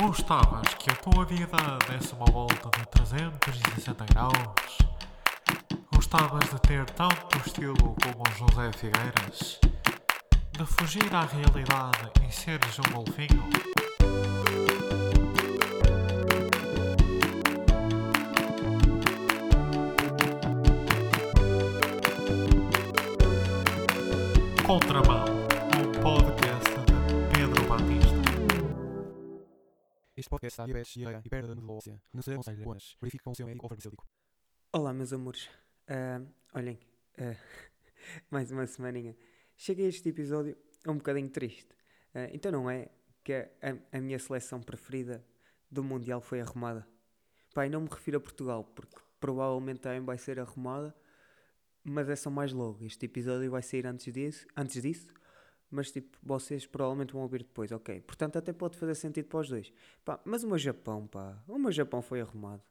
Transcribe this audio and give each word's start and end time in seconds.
Gostavas 0.00 0.74
que 0.74 0.90
a 0.90 0.94
tua 0.94 1.24
vida 1.24 1.56
desse 1.88 2.14
uma 2.14 2.26
volta 2.26 2.70
de 2.78 2.86
360 2.86 4.04
graus? 4.14 4.78
Gostavas 5.92 6.48
de 6.48 6.60
ter 6.60 6.84
tanto 6.90 7.36
estilo 7.44 7.96
como 8.00 8.22
José 8.36 8.70
Figueiras? 8.72 9.58
De 10.52 10.64
fugir 10.64 11.12
à 11.12 11.22
realidade 11.22 12.12
e 12.28 12.32
seres 12.32 12.78
um 12.78 12.92
golfinho? 12.92 13.42
Contramão, 24.64 25.24
Diabetes, 30.54 30.96
e 30.96 31.00
de 31.00 31.60
velocidade. 31.60 32.02
Não 32.12 32.20
o 32.20 33.34
seu 33.34 33.46
médico 33.46 33.68
farmacêutico. 33.68 34.06
Olá, 34.72 34.92
meus 34.92 35.12
amores. 35.12 35.48
Ah, 35.86 36.22
olhem, 36.54 36.78
ah, 37.18 37.36
mais 38.30 38.50
uma 38.50 38.66
semaninha. 38.66 39.14
Cheguei 39.56 39.86
a 39.86 39.88
este 39.88 40.08
episódio 40.08 40.56
um 40.86 40.94
bocadinho 40.94 41.28
triste. 41.28 41.68
Ah, 42.14 42.28
então 42.32 42.50
não 42.50 42.70
é 42.70 42.88
que 43.22 43.32
a, 43.34 43.48
a 43.92 44.00
minha 44.00 44.18
seleção 44.18 44.62
preferida 44.62 45.22
do 45.70 45.84
Mundial 45.84 46.20
foi 46.20 46.40
arrumada. 46.40 46.88
Pai, 47.52 47.68
não 47.68 47.82
me 47.82 47.88
refiro 47.88 48.16
a 48.16 48.20
Portugal, 48.20 48.64
porque 48.64 48.96
provavelmente 49.20 49.80
também 49.80 50.00
vai 50.00 50.16
ser 50.16 50.40
arrumada, 50.40 50.94
mas 51.84 52.08
é 52.08 52.16
só 52.16 52.30
mais 52.30 52.52
logo. 52.52 52.84
Este 52.84 53.04
episódio 53.04 53.50
vai 53.50 53.62
sair 53.62 53.86
antes 53.86 54.10
disso, 54.12 54.46
antes 54.56 54.80
disso 54.80 55.17
mas 55.70 55.90
tipo, 55.90 56.16
vocês 56.22 56.66
provavelmente 56.66 57.12
vão 57.12 57.22
ouvir 57.22 57.42
depois, 57.42 57.72
ok? 57.72 58.00
Portanto, 58.00 58.36
até 58.36 58.52
pode 58.52 58.76
fazer 58.76 58.94
sentido 58.94 59.26
para 59.26 59.40
os 59.40 59.48
dois. 59.48 59.72
Pá, 60.04 60.20
mas 60.24 60.42
o 60.42 60.48
meu 60.48 60.58
Japão, 60.58 61.06
pá, 61.06 61.42
o 61.46 61.58
meu 61.58 61.72
Japão 61.72 62.00
foi 62.00 62.20
arrumado. 62.20 62.62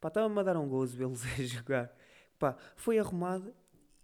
Pá, 0.00 0.08
estava-me 0.08 0.38
a 0.38 0.42
dar 0.42 0.56
um 0.56 0.68
gozo 0.68 0.96
vê-los 0.96 1.22
a 1.38 1.42
jogar. 1.42 1.94
Pá, 2.38 2.56
foi 2.76 2.98
arrumado 2.98 3.54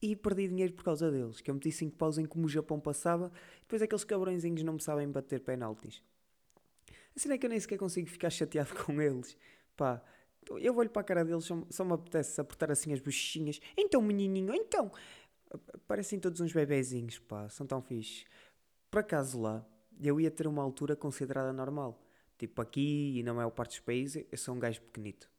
e 0.03 0.17
perdi 0.17 0.49
dinheiro 0.49 0.73
por 0.73 0.85
causa 0.85 1.11
deles. 1.11 1.41
Que 1.41 1.51
eu 1.51 1.55
meti 1.55 1.71
5 1.71 1.97
paus 1.97 2.19
em 2.19 2.25
como 2.25 2.47
o 2.47 2.49
Japão 2.49 2.81
passava, 2.81 3.31
depois 3.61 3.83
aqueles 3.83 4.05
cabrõezinhos 4.05 4.63
não 4.63 4.75
me 4.75 4.83
sabem 4.83 5.09
bater 5.09 5.41
penaltis. 5.41 6.03
A 7.15 7.19
cena 7.19 7.35
é 7.35 7.39
que 7.39 7.47
eu 7.47 7.51
nem 7.51 7.61
sequer 7.61 7.79
consigo 7.79 8.09
ficar 8.09 8.31
chateado 8.31 8.75
com 8.85 9.01
eles. 9.01 9.37
Pá, 9.77 10.03
eu 10.59 10.77
olho 10.77 10.91
para 10.91 11.03
a 11.03 11.05
cara 11.05 11.25
deles, 11.25 11.45
só, 11.45 11.85
me 11.85 11.93
apetece 11.93 12.41
apertar 12.41 12.71
assim 12.71 12.93
as 12.93 13.01
bochechinhas. 13.01 13.61
Então, 13.77 14.01
menininho, 14.01 14.55
então. 14.55 14.91
Parecem 15.87 16.19
todos 16.19 16.41
uns 16.41 16.53
bebezinhos, 16.53 17.19
pá, 17.19 17.49
são 17.49 17.67
tão 17.67 17.83
fixes. 17.83 18.25
Por 18.91 19.01
acaso 19.01 19.41
lá, 19.41 19.65
eu 20.01 20.21
ia 20.21 20.31
ter 20.31 20.47
uma 20.47 20.63
altura 20.63 20.97
considerada 20.97 21.53
normal. 21.53 22.01
Tipo 22.39 22.63
aqui 22.63 23.19
e 23.19 23.23
na 23.23 23.35
maior 23.35 23.51
parte 23.51 23.71
dos 23.71 23.81
países, 23.81 24.25
eu 24.31 24.39
sou 24.39 24.55
um 24.55 24.59
gajo 24.59 24.81
pequenito. 24.83 25.31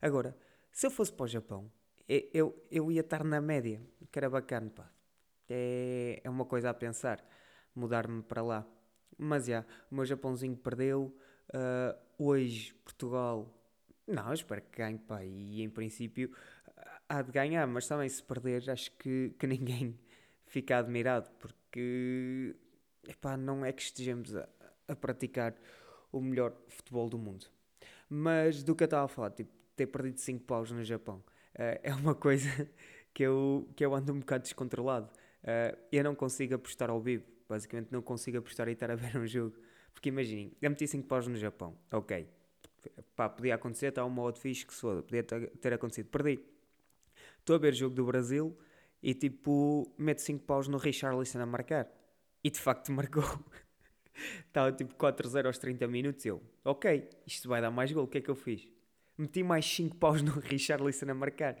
Agora, 0.00 0.36
se 0.70 0.86
eu 0.86 0.90
fosse 0.90 1.12
para 1.12 1.24
o 1.24 1.28
Japão, 1.28 1.70
eu, 2.08 2.54
eu, 2.70 2.92
ia 2.92 3.00
estar 3.00 3.24
na 3.24 3.40
média, 3.40 3.80
que 4.12 4.18
era 4.18 4.28
bacana, 4.28 4.70
pá. 4.70 4.90
É, 5.48 6.20
é 6.22 6.30
uma 6.30 6.44
coisa 6.44 6.70
a 6.70 6.74
pensar, 6.74 7.24
mudar-me 7.74 8.22
para 8.22 8.42
lá. 8.42 8.66
Mas 9.16 9.46
já, 9.46 9.64
o 9.90 9.94
meu 9.94 10.04
Japãozinho 10.04 10.56
perdeu. 10.56 11.16
ah, 11.52 11.96
hoje, 12.18 12.74
Portugal. 12.84 13.48
Não, 14.06 14.28
eu 14.28 14.34
espero 14.34 14.62
que 14.62 14.78
ganhe, 14.78 14.98
pá. 14.98 15.24
E 15.24 15.62
em 15.62 15.70
princípio 15.70 16.30
há 17.08 17.22
de 17.22 17.32
ganhar, 17.32 17.66
mas 17.66 17.86
também 17.86 18.08
se 18.08 18.22
perder, 18.22 18.68
acho 18.70 18.90
que, 18.92 19.34
que 19.38 19.46
ninguém 19.46 19.98
fica 20.46 20.78
admirado, 20.78 21.30
porque 21.38 22.54
epá, 23.08 23.36
não 23.36 23.64
é 23.64 23.72
que 23.72 23.82
estejamos 23.82 24.34
a, 24.36 24.48
a 24.88 24.96
praticar 24.96 25.54
o 26.12 26.20
melhor 26.20 26.54
futebol 26.68 27.08
do 27.08 27.18
mundo. 27.18 27.46
Mas 28.08 28.62
do 28.62 28.74
que 28.74 28.84
eu 28.84 28.86
estava 28.86 29.04
a 29.04 29.08
falar, 29.08 29.30
tipo, 29.30 29.50
ter 29.76 29.86
perdido 29.86 30.18
5 30.20 30.44
paus 30.44 30.70
no 30.70 30.84
Japão, 30.84 31.22
eh, 31.54 31.80
é 31.82 31.94
uma 31.94 32.14
coisa 32.16 32.48
que 33.12 33.22
eu, 33.22 33.68
que 33.76 33.84
eu 33.84 33.94
ando 33.94 34.12
um 34.12 34.20
bocado 34.20 34.42
descontrolado. 34.44 35.10
Eh, 35.42 35.76
eu 35.92 36.04
não 36.04 36.14
consigo 36.14 36.54
apostar 36.54 36.90
ao 36.90 37.00
vivo, 37.00 37.24
basicamente 37.48 37.88
não 37.90 38.02
consigo 38.02 38.38
apostar 38.38 38.68
e 38.68 38.72
estar 38.72 38.90
a 38.90 38.94
ver 38.96 39.16
um 39.16 39.26
jogo. 39.26 39.56
Porque 39.92 40.08
imaginem, 40.08 40.52
eu 40.60 40.70
meti 40.70 40.86
5 40.86 41.06
paus 41.08 41.26
no 41.26 41.36
Japão, 41.36 41.76
ok. 41.92 42.28
Pá, 43.16 43.28
podia 43.28 43.54
acontecer, 43.54 43.86
está 43.86 44.04
uma 44.04 44.22
outra 44.22 44.40
fixe 44.40 44.66
que 44.66 44.74
se 44.74 44.80
foda, 44.80 45.02
podia 45.02 45.22
ter 45.22 45.72
acontecido, 45.72 46.08
perdi. 46.08 46.53
Estou 47.44 47.56
a 47.56 47.58
ver 47.58 47.74
jogo 47.74 47.94
do 47.94 48.06
Brasil 48.06 48.56
e 49.02 49.12
tipo, 49.12 49.94
meto 49.98 50.22
5 50.22 50.46
paus 50.46 50.66
no 50.66 50.78
Richarlison 50.78 51.40
a 51.40 51.44
marcar. 51.44 51.86
E 52.42 52.48
de 52.48 52.58
facto 52.58 52.88
marcou. 52.90 53.22
Estava 54.46 54.72
tipo 54.72 54.94
4-0 54.94 55.44
aos 55.44 55.58
30 55.58 55.86
minutos. 55.86 56.24
Eu, 56.24 56.42
ok, 56.64 57.06
isto 57.26 57.46
vai 57.46 57.60
dar 57.60 57.70
mais 57.70 57.92
gol. 57.92 58.04
O 58.04 58.08
que 58.08 58.16
é 58.16 58.20
que 58.22 58.30
eu 58.30 58.34
fiz? 58.34 58.66
Meti 59.18 59.42
mais 59.42 59.66
5 59.66 59.94
paus 59.96 60.22
no 60.22 60.32
Richarlison 60.40 61.10
a 61.10 61.14
marcar. 61.14 61.58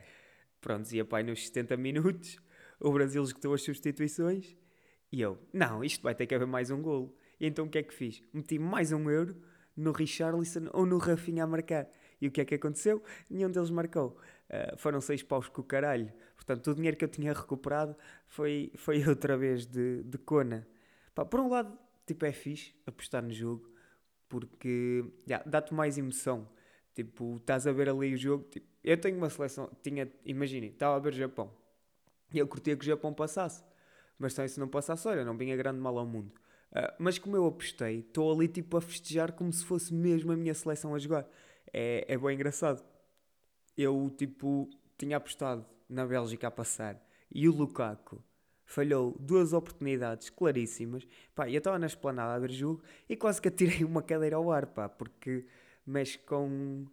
Pronto, 0.58 0.90
ia 0.90 1.04
pai 1.04 1.22
nos 1.22 1.48
70 1.48 1.76
minutos. 1.76 2.38
O 2.80 2.90
Brasil 2.90 3.22
esgotou 3.22 3.52
as 3.52 3.60
substituições. 3.60 4.56
E 5.12 5.20
eu, 5.20 5.38
não, 5.52 5.84
isto 5.84 6.02
vai 6.02 6.14
ter 6.14 6.26
que 6.26 6.34
haver 6.34 6.46
mais 6.46 6.70
um 6.70 6.80
gol. 6.80 7.14
E 7.38 7.46
então 7.46 7.66
o 7.66 7.68
que 7.68 7.76
é 7.76 7.82
que 7.82 7.92
fiz? 7.92 8.22
Meti 8.32 8.58
mais 8.58 8.90
um 8.90 9.10
euro 9.10 9.36
no 9.76 9.92
Richarlison 9.92 10.70
ou 10.72 10.86
no 10.86 10.96
Rafinha 10.96 11.44
a 11.44 11.46
marcar. 11.46 11.86
E 12.22 12.26
o 12.26 12.30
que 12.30 12.40
é 12.40 12.44
que 12.46 12.54
aconteceu? 12.54 13.02
Nenhum 13.28 13.50
deles 13.50 13.68
marcou. 13.68 14.16
Uh, 14.54 14.76
foram 14.76 15.00
seis 15.00 15.22
paus 15.22 15.48
com 15.48 15.60
o 15.62 15.64
caralho. 15.64 16.12
Portanto, 16.36 16.70
o 16.70 16.74
dinheiro 16.74 16.96
que 16.96 17.04
eu 17.04 17.08
tinha 17.08 17.32
recuperado 17.32 17.96
foi, 18.28 18.70
foi 18.76 19.02
outra 19.08 19.36
vez 19.36 19.66
de, 19.66 20.02
de 20.04 20.18
cona. 20.18 20.66
Pá, 21.14 21.24
por 21.24 21.40
um 21.40 21.48
lado, 21.48 21.76
tipo, 22.06 22.24
é 22.24 22.32
fixe 22.32 22.74
apostar 22.86 23.22
no 23.22 23.32
jogo, 23.32 23.68
porque 24.28 25.04
já, 25.26 25.42
dá-te 25.44 25.72
mais 25.74 25.98
emoção. 25.98 26.48
Tipo, 26.94 27.36
estás 27.36 27.66
a 27.66 27.72
ver 27.72 27.88
ali 27.88 28.14
o 28.14 28.16
jogo. 28.16 28.44
Tipo, 28.44 28.66
eu 28.84 29.00
tenho 29.00 29.16
uma 29.16 29.30
seleção, 29.30 29.70
tinha, 29.82 30.10
imaginem, 30.24 30.70
estava 30.70 30.96
a 30.96 30.98
ver 30.98 31.12
o 31.12 31.16
Japão. 31.16 31.50
E 32.32 32.38
eu 32.38 32.46
curtia 32.46 32.76
que 32.76 32.82
o 32.82 32.86
Japão 32.86 33.12
passasse. 33.12 33.64
Mas 34.18 34.34
também 34.34 34.48
se 34.48 34.60
não 34.60 34.68
passasse, 34.68 35.06
olha, 35.08 35.24
não 35.24 35.36
vinha 35.36 35.56
grande 35.56 35.80
mal 35.80 35.98
ao 35.98 36.06
mundo. 36.06 36.32
Ah, 36.72 36.94
mas 36.98 37.18
como 37.18 37.36
eu 37.36 37.46
apostei, 37.46 38.00
estou 38.00 38.32
ali 38.32 38.48
tipo 38.48 38.76
a 38.76 38.80
festejar 38.80 39.32
como 39.32 39.52
se 39.52 39.64
fosse 39.64 39.94
mesmo 39.94 40.32
a 40.32 40.36
minha 40.36 40.54
seleção 40.54 40.94
a 40.94 40.98
jogar. 40.98 41.26
É, 41.72 42.04
é 42.08 42.18
bem 42.18 42.34
engraçado. 42.34 42.84
Eu 43.76 44.10
tipo 44.16 44.68
tinha 44.98 45.16
apostado 45.16 45.66
na 45.88 46.06
Bélgica 46.06 46.48
a 46.48 46.50
passar 46.50 47.00
e 47.32 47.48
o 47.48 47.52
Lukaku 47.52 48.22
falhou 48.64 49.16
duas 49.18 49.52
oportunidades 49.52 50.30
claríssimas. 50.30 51.06
Pá, 51.34 51.48
eu 51.50 51.58
estava 51.58 51.78
na 51.78 51.86
esplanada 51.86 52.34
a 52.34 52.38
ver 52.38 52.50
jogo 52.50 52.82
e 53.08 53.16
quase 53.16 53.40
que 53.40 53.48
atirei 53.48 53.84
uma 53.84 54.02
cadeira 54.02 54.36
ao 54.36 54.50
ar, 54.50 54.66
pá, 54.66 54.88
porque 54.88 55.46
mexe 55.86 56.18
com, 56.18 56.86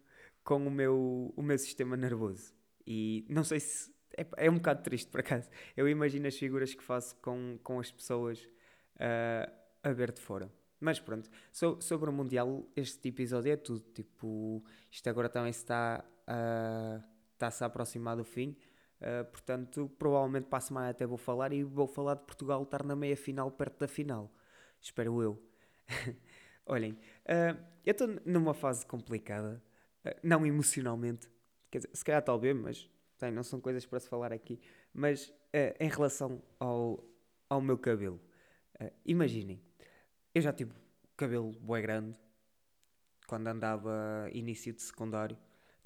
com 0.44 0.66
o, 0.66 0.70
meu, 0.70 1.32
o 1.36 1.42
meu 1.42 1.58
sistema 1.58 1.96
nervoso. 1.96 2.52
E 2.86 3.24
não 3.28 3.44
sei 3.44 3.60
se. 3.60 3.90
É, 4.16 4.26
é 4.46 4.50
um 4.50 4.56
bocado 4.56 4.82
triste, 4.82 5.08
por 5.10 5.20
acaso. 5.20 5.48
Eu 5.76 5.88
imagino 5.88 6.26
as 6.26 6.36
figuras 6.36 6.74
que 6.74 6.82
faço 6.82 7.16
com, 7.16 7.58
com 7.62 7.80
as 7.80 7.90
pessoas 7.90 8.46
ah, 8.98 9.50
a 9.82 9.92
ver 9.92 10.12
de 10.12 10.20
fora. 10.20 10.50
Mas 10.80 10.98
pronto, 11.00 11.30
so- 11.52 11.80
sobre 11.80 12.10
o 12.10 12.12
Mundial, 12.12 12.66
este 12.76 13.08
episódio 13.08 13.52
é 13.52 13.56
tudo. 13.56 13.80
Tipo, 13.94 14.62
isto 14.90 15.08
agora 15.08 15.28
também 15.28 15.52
se 15.52 15.60
está 15.60 16.04
está-se 17.34 17.64
a 17.64 17.66
aproximar 17.66 18.16
do 18.16 18.24
fim. 18.24 18.56
Uh, 19.02 19.24
portanto, 19.32 19.90
provavelmente 19.98 20.46
para 20.46 20.58
a 20.58 20.60
semana 20.60 20.88
até 20.90 21.04
vou 21.04 21.18
falar 21.18 21.52
e 21.52 21.64
vou 21.64 21.88
falar 21.88 22.14
de 22.14 22.22
Portugal 22.22 22.62
estar 22.62 22.84
na 22.84 22.94
meia 22.94 23.16
final, 23.16 23.50
perto 23.50 23.80
da 23.80 23.88
final. 23.88 24.32
Espero 24.80 25.20
eu. 25.20 25.42
Olhem, 26.64 26.92
uh, 26.92 27.60
eu 27.84 27.90
estou 27.90 28.06
numa 28.24 28.54
fase 28.54 28.86
complicada, 28.86 29.60
uh, 30.06 30.10
não 30.22 30.46
emocionalmente, 30.46 31.28
quer 31.68 31.78
dizer, 31.78 31.90
se 31.92 32.04
calhar 32.04 32.22
talvez, 32.22 32.56
mas 32.56 32.88
não 33.32 33.42
são 33.42 33.60
coisas 33.60 33.84
para 33.84 33.98
se 33.98 34.08
falar 34.08 34.32
aqui. 34.32 34.60
Mas 34.92 35.32
em 35.78 35.88
relação 35.88 36.42
ao, 36.58 37.04
ao 37.48 37.60
meu 37.60 37.78
cabelo, 37.78 38.20
imaginem, 39.06 39.62
eu 40.34 40.42
já 40.42 40.52
tive 40.52 40.72
cabelo 41.16 41.52
bué 41.60 41.80
grande 41.80 42.18
quando 43.28 43.46
andava 43.46 44.28
início 44.32 44.72
de 44.72 44.82
secundário. 44.82 45.38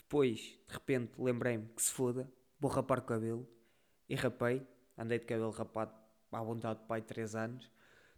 Depois, 0.08 0.38
de 0.69 0.73
repente, 0.75 1.12
lembrei-me 1.19 1.67
que 1.75 1.82
se 1.82 1.91
foda, 1.93 2.31
vou 2.61 2.70
rapar 2.70 3.00
o 3.00 3.03
cabelo. 3.03 3.49
E 4.08 4.14
rapei, 4.14 4.64
andei 4.97 5.19
de 5.19 5.25
cabelo 5.25 5.50
rapado 5.50 5.93
à 6.31 6.43
vontade 6.43 6.79
de 6.81 6.87
pai 6.87 7.03
3 7.03 7.35
anos. 7.35 7.69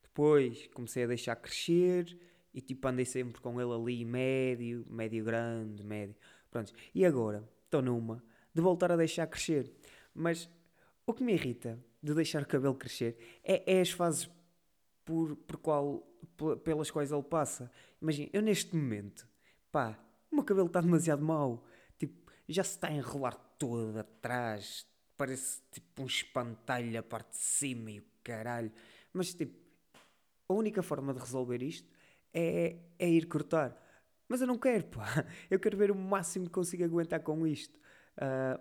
Depois 0.02 0.66
comecei 0.74 1.04
a 1.04 1.06
deixar 1.06 1.36
crescer 1.36 2.18
e 2.52 2.60
tipo 2.60 2.86
andei 2.88 3.06
sempre 3.06 3.40
com 3.40 3.58
ele 3.60 3.72
ali 3.72 4.04
médio, 4.04 4.84
médio 4.90 5.24
grande, 5.24 5.82
médio. 5.82 6.14
Pronto. 6.50 6.72
E 6.94 7.06
agora 7.06 7.48
estou 7.64 7.80
numa 7.80 8.22
de 8.52 8.60
voltar 8.60 8.92
a 8.92 8.96
deixar 8.96 9.26
crescer. 9.26 9.72
Mas 10.14 10.46
o 11.06 11.14
que 11.14 11.22
me 11.24 11.32
irrita 11.32 11.82
de 12.02 12.12
deixar 12.12 12.42
o 12.42 12.46
cabelo 12.46 12.74
crescer 12.74 13.16
é, 13.42 13.78
é 13.78 13.80
as 13.80 13.90
fases 13.92 14.28
por, 15.06 15.36
por 15.36 15.56
qual, 15.56 16.06
pe- 16.36 16.56
pelas 16.56 16.90
quais 16.90 17.10
ele 17.12 17.22
passa. 17.22 17.70
Imagina, 18.02 18.28
eu 18.32 18.42
neste 18.42 18.76
momento, 18.76 19.26
pá, 19.72 19.98
o 20.30 20.34
meu 20.36 20.44
cabelo 20.44 20.66
está 20.66 20.82
demasiado 20.82 21.24
mau. 21.24 21.64
Já 22.48 22.64
se 22.64 22.70
está 22.70 22.88
a 22.88 22.92
enrolar 22.92 23.36
todo 23.58 23.98
atrás. 23.98 24.86
Parece 25.16 25.60
tipo 25.70 26.02
um 26.02 26.06
espantalho 26.06 26.98
a 26.98 27.02
parte 27.02 27.32
de 27.32 27.38
cima 27.38 27.90
e 27.90 28.00
o 28.00 28.04
caralho. 28.22 28.72
Mas 29.12 29.34
tipo, 29.34 29.58
a 30.48 30.54
única 30.54 30.82
forma 30.82 31.12
de 31.12 31.20
resolver 31.20 31.62
isto 31.62 31.88
é, 32.32 32.76
é 32.98 33.08
ir 33.08 33.26
cortar. 33.26 33.76
mas 34.28 34.40
eu 34.40 34.46
não 34.46 34.58
quero, 34.58 34.84
pá. 34.84 35.06
Eu 35.50 35.58
quero 35.58 35.76
ver 35.76 35.90
o 35.90 35.94
máximo 35.94 36.46
que 36.46 36.52
consigo 36.52 36.84
aguentar 36.84 37.20
com 37.20 37.46
isto. 37.46 37.78
Ah, 38.16 38.60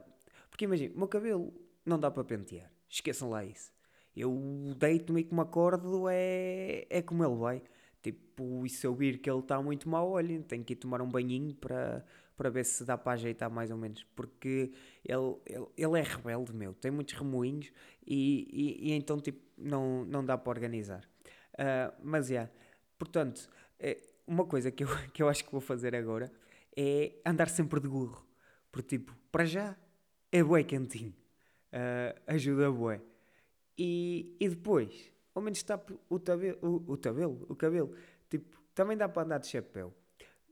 porque 0.50 0.66
imagina, 0.66 0.94
o 0.96 0.98
meu 0.98 1.08
cabelo 1.08 1.54
não 1.86 2.00
dá 2.00 2.10
para 2.12 2.24
pentear. 2.24 2.72
Esqueçam 2.90 3.30
lá 3.30 3.44
isso. 3.46 3.72
Eu 4.16 4.34
deito-me 4.78 5.22
e 5.22 5.24
como 5.24 5.42
acordo 5.42 6.08
é, 6.10 6.88
é 6.90 7.02
como 7.02 7.24
ele 7.24 7.36
vai. 7.36 7.64
Tipo, 8.02 8.66
e 8.66 8.70
se 8.70 8.88
eu 8.88 8.96
vir 8.96 9.20
que 9.20 9.30
ele 9.30 9.40
está 9.40 9.62
muito 9.62 9.90
mal, 9.90 10.10
olhem, 10.10 10.42
tenho 10.42 10.64
que 10.64 10.74
ir 10.74 10.78
tomar 10.78 11.02
um 11.02 11.10
banhinho 11.10 11.54
para, 11.56 12.06
para 12.38 12.50
ver 12.50 12.64
se 12.64 12.86
dá 12.86 12.98
para 12.98 13.14
ajeitar 13.14 13.50
mais 13.50 13.72
ou 13.72 13.78
menos. 13.78 14.06
Porque 14.16 14.72
ele, 15.04 15.36
ele, 15.46 15.68
ele 15.76 16.00
é 16.00 16.04
rebelde, 16.04 16.54
meu. 16.54 16.74
Tem 16.74 16.92
muitos 16.92 17.16
remoinhos 17.16 17.72
e, 18.06 18.48
e, 18.52 18.90
e 18.90 18.94
então, 18.94 19.20
tipo, 19.20 19.42
não, 19.58 20.06
não 20.06 20.24
dá 20.24 20.38
para 20.38 20.52
organizar. 20.52 21.04
Ah, 21.58 21.94
mas, 22.04 22.30
é, 22.30 22.36
yeah, 22.36 22.52
portanto, 22.98 23.50
é, 23.80 23.98
uma 24.28 24.46
coisa 24.46 24.72
que 24.72 24.84
eu, 24.84 24.88
que 25.12 25.24
eu 25.24 25.28
acho 25.28 25.44
que 25.44 25.52
vou 25.52 25.62
fazer 25.62 25.96
agora 25.96 26.32
é 26.76 27.14
andar 27.26 27.50
sempre 27.50 27.80
de 27.80 27.88
gorro. 27.88 28.26
Porque, 28.72 28.98
tipo, 28.98 29.18
para 29.32 29.46
já 29.46 29.76
é 30.32 30.44
bué 30.44 30.64
quentinho. 30.64 31.16
Uh, 31.74 32.22
ajuda 32.28 32.72
bué. 32.72 33.02
E, 33.78 34.36
e 34.40 34.50
depois, 34.50 35.12
ao 35.34 35.42
menos 35.42 35.60
está 35.60 35.80
o, 36.10 36.20
tabelo, 36.20 36.58
o, 36.62 36.94
o, 36.94 36.98
tabelo, 36.98 37.46
o 37.50 37.56
cabelo. 37.56 37.96
Tipo, 38.30 38.58
também 38.74 38.96
dá 38.96 39.10
para 39.10 39.24
andar 39.24 39.40
de 39.40 39.48
chapéu. 39.48 39.94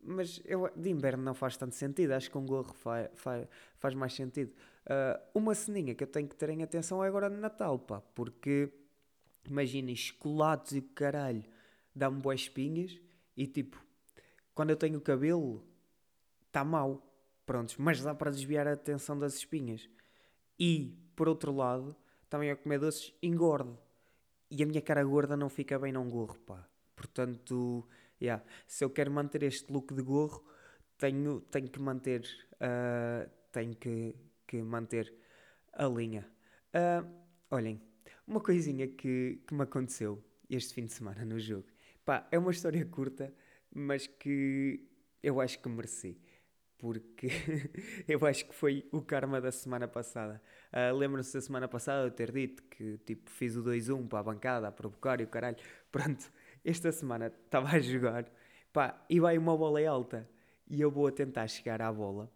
Mas 0.05 0.39
eu, 0.45 0.69
de 0.75 0.89
inverno 0.89 1.23
não 1.23 1.33
faz 1.33 1.57
tanto 1.57 1.75
sentido. 1.75 2.11
Acho 2.11 2.29
que 2.29 2.37
um 2.37 2.45
gorro 2.45 2.73
faz, 2.73 3.09
faz, 3.15 3.47
faz 3.77 3.93
mais 3.95 4.13
sentido. 4.13 4.53
Uh, 4.85 5.19
uma 5.33 5.55
ceninha 5.55 5.95
que 5.95 6.03
eu 6.03 6.07
tenho 6.07 6.27
que 6.27 6.35
ter 6.35 6.49
em 6.49 6.61
atenção 6.61 7.03
é 7.03 7.07
agora 7.07 7.29
no 7.29 7.37
Natal, 7.37 7.79
pá. 7.79 8.01
Porque, 8.13 8.71
imaginem, 9.49 9.95
chocolates 9.95 10.73
e 10.73 10.81
caralho, 10.81 11.43
dá-me 11.93 12.19
boas 12.19 12.41
espinhas. 12.41 12.99
E 13.35 13.47
tipo, 13.47 13.83
quando 14.53 14.69
eu 14.69 14.75
tenho 14.75 14.97
o 14.97 15.01
cabelo, 15.01 15.63
está 16.47 16.63
mau. 16.63 17.01
Prontos, 17.45 17.77
mas 17.77 18.01
dá 18.01 18.15
para 18.15 18.31
desviar 18.31 18.67
a 18.67 18.73
atenção 18.73 19.19
das 19.19 19.35
espinhas. 19.35 19.87
E, 20.59 20.97
por 21.15 21.27
outro 21.27 21.55
lado, 21.55 21.95
também 22.29 22.49
a 22.49 22.55
comer 22.55 22.79
doces 22.79 23.13
engordo. 23.21 23.77
E 24.49 24.63
a 24.63 24.65
minha 24.65 24.81
cara 24.81 25.03
gorda 25.03 25.37
não 25.37 25.49
fica 25.49 25.77
bem 25.77 25.91
num 25.91 26.09
gorro, 26.09 26.39
pá. 26.39 26.67
Portanto, 26.95 27.87
yeah, 28.21 28.43
se 28.67 28.83
eu 28.83 28.89
quero 28.89 29.11
manter 29.11 29.43
este 29.43 29.71
look 29.71 29.93
de 29.93 30.01
gorro, 30.01 30.43
tenho, 30.97 31.41
tenho 31.41 31.69
que 31.69 31.79
manter, 31.79 32.25
uh, 32.55 33.29
tenho 33.51 33.75
que, 33.75 34.15
que 34.47 34.61
manter 34.61 35.13
a 35.73 35.85
linha. 35.87 36.27
Uh, 36.73 37.07
olhem, 37.51 37.81
uma 38.27 38.41
coisinha 38.41 38.87
que, 38.87 39.41
que 39.47 39.53
me 39.53 39.63
aconteceu 39.63 40.23
este 40.49 40.73
fim 40.73 40.85
de 40.85 40.93
semana 40.93 41.25
no 41.25 41.39
jogo. 41.39 41.67
Pá, 42.03 42.27
é 42.31 42.37
uma 42.37 42.51
história 42.51 42.85
curta, 42.85 43.33
mas 43.73 44.07
que 44.07 44.87
eu 45.21 45.41
acho 45.41 45.59
que 45.59 45.69
mereci 45.69 46.19
porque 46.77 47.27
eu 48.07 48.23
acho 48.25 48.45
que 48.45 48.53
foi 48.53 48.87
o 48.91 49.01
karma 49.01 49.39
da 49.41 49.51
semana 49.51 49.87
passada. 49.87 50.41
Uh, 50.71 50.95
Lembram-se 50.95 51.33
da 51.33 51.41
semana 51.41 51.67
passada 51.67 52.05
eu 52.05 52.11
ter 52.11 52.31
dito 52.31 52.63
que 52.63 52.97
tipo, 52.99 53.29
fiz 53.29 53.55
o 53.55 53.63
2-1 53.63 54.07
para 54.07 54.19
a 54.19 54.23
bancada, 54.23 54.67
a 54.67 54.71
provocar 54.71 55.19
e 55.21 55.23
o 55.23 55.27
caralho. 55.27 55.57
Pronto, 55.91 56.31
esta 56.65 56.91
semana 56.91 57.27
estava 57.27 57.69
a 57.69 57.79
jogar 57.79 58.25
pá, 58.73 58.99
e 59.09 59.19
vai 59.19 59.37
uma 59.37 59.55
bola 59.55 59.79
alta 59.87 60.27
e 60.67 60.81
eu 60.81 60.89
vou 60.89 61.07
a 61.07 61.11
tentar 61.11 61.47
chegar 61.47 61.81
à 61.81 61.93
bola. 61.93 62.29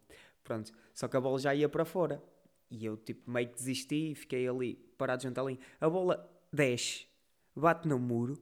Pronto, 0.44 0.72
só 0.94 1.08
que 1.08 1.18
a 1.18 1.22
bola 1.22 1.40
já 1.40 1.54
ia 1.54 1.68
para 1.68 1.84
fora 1.84 2.22
e 2.70 2.86
eu 2.86 2.96
tipo 2.96 3.30
meio 3.30 3.50
que 3.50 3.56
desisti 3.56 4.12
e 4.12 4.16
fiquei 4.16 4.48
ali 4.48 4.76
parado 4.98 5.24
junto 5.24 5.40
à 5.40 5.44
linha. 5.44 5.60
A 5.82 5.90
bola 5.90 6.30
desce, 6.54 7.08
bate 7.56 7.88
no 7.88 8.00
muro, 8.00 8.42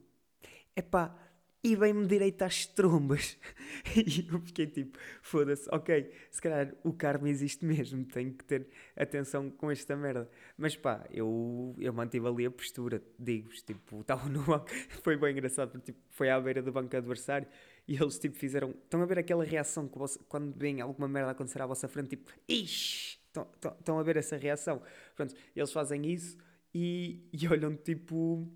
é 0.76 0.82
pá 0.82 1.14
e 1.62 1.74
vem-me 1.74 2.06
direito 2.06 2.42
às 2.42 2.66
trombas. 2.66 3.36
e 3.96 4.28
eu 4.32 4.40
fiquei 4.40 4.66
tipo, 4.66 4.98
foda-se, 5.22 5.68
ok, 5.72 6.10
se 6.30 6.40
calhar 6.40 6.74
o 6.84 6.92
karma 6.92 7.28
existe 7.28 7.64
mesmo, 7.64 8.04
tenho 8.04 8.32
que 8.32 8.44
ter 8.44 8.68
atenção 8.96 9.50
com 9.50 9.70
esta 9.70 9.96
merda. 9.96 10.30
Mas 10.56 10.76
pá, 10.76 11.04
eu, 11.10 11.74
eu 11.78 11.92
mantive 11.92 12.26
ali 12.26 12.46
a 12.46 12.50
postura, 12.50 13.02
digo-vos, 13.18 13.62
tipo, 13.62 14.00
estava 14.02 14.28
no 14.28 14.42
banco, 14.42 14.68
foi 15.02 15.16
bem 15.16 15.32
engraçado, 15.32 15.70
porque 15.70 15.92
tipo, 15.92 16.00
foi 16.10 16.30
à 16.30 16.40
beira 16.40 16.62
do 16.62 16.70
banco 16.72 16.96
adversário 16.96 17.48
e 17.86 17.96
eles 17.96 18.18
tipo 18.18 18.36
fizeram, 18.36 18.70
estão 18.70 19.02
a 19.02 19.06
ver 19.06 19.18
aquela 19.18 19.44
reação 19.44 19.88
que 19.88 19.98
você, 19.98 20.18
quando 20.28 20.56
vem 20.56 20.80
alguma 20.80 21.08
merda 21.08 21.32
acontecer 21.32 21.60
à 21.60 21.66
vossa 21.66 21.88
frente, 21.88 22.10
tipo, 22.10 22.30
ixi, 22.48 23.18
estão 23.78 23.98
a 23.98 24.02
ver 24.02 24.16
essa 24.16 24.36
reação. 24.36 24.80
Pronto, 25.16 25.34
eles 25.56 25.72
fazem 25.72 26.06
isso 26.06 26.36
e, 26.72 27.28
e 27.32 27.48
olham 27.48 27.74
tipo, 27.76 28.48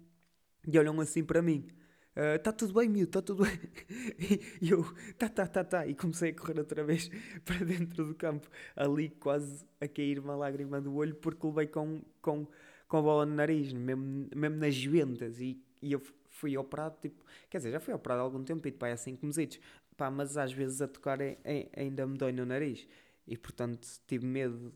e 0.66 0.78
olham 0.78 1.00
assim 1.00 1.24
para 1.24 1.42
mim 1.42 1.66
está 2.14 2.50
ah, 2.50 2.52
uh, 2.52 2.56
tudo 2.56 2.74
bem, 2.74 2.88
miúdo, 2.88 3.08
está 3.08 3.22
tudo 3.22 3.44
bem. 3.44 3.58
e 4.60 4.70
eu, 4.70 4.84
tá, 5.16 5.28
tá, 5.28 5.46
tá, 5.46 5.64
tá. 5.64 5.86
E 5.86 5.94
comecei 5.94 6.30
a 6.30 6.34
correr 6.34 6.58
outra 6.58 6.84
vez 6.84 7.10
para 7.44 7.64
dentro 7.64 8.04
do 8.04 8.14
campo, 8.14 8.48
ali 8.76 9.08
quase 9.08 9.64
a 9.80 9.88
cair 9.88 10.18
uma 10.18 10.36
lágrima 10.36 10.80
do 10.80 10.94
olho, 10.94 11.14
porque 11.14 11.46
levei 11.46 11.66
com, 11.68 12.02
com, 12.20 12.46
com 12.86 12.96
a 12.98 13.02
bola 13.02 13.24
no 13.24 13.34
nariz, 13.34 13.72
mesmo, 13.72 14.28
mesmo 14.34 14.56
nas 14.58 14.84
ventas. 14.84 15.40
E, 15.40 15.58
e 15.80 15.92
eu 15.92 16.02
fui 16.28 16.56
operado, 16.56 16.96
tipo, 17.00 17.24
quer 17.48 17.58
dizer, 17.58 17.70
já 17.70 17.80
fui 17.80 17.94
operado 17.94 18.20
há 18.20 18.24
algum 18.24 18.44
tempo, 18.44 18.68
e 18.68 18.72
pai, 18.72 18.92
há 18.92 18.96
5 18.96 19.24
meses. 19.24 19.58
Pá, 19.96 20.10
mas 20.10 20.36
às 20.36 20.52
vezes 20.52 20.82
a 20.82 20.88
tocar 20.88 21.20
é, 21.20 21.38
é, 21.44 21.68
ainda 21.76 22.06
me 22.06 22.18
dói 22.18 22.32
no 22.32 22.44
nariz. 22.44 22.86
E 23.26 23.36
portanto 23.36 23.88
tive 24.06 24.26
medo, 24.26 24.72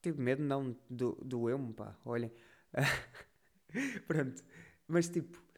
tive 0.00 0.20
medo 0.20 0.42
não, 0.42 0.76
do, 0.88 1.18
doeu-me, 1.22 1.72
pá, 1.74 1.98
olhem. 2.04 2.32
Pronto, 4.06 4.42
mas 4.86 5.08
tipo 5.08 5.49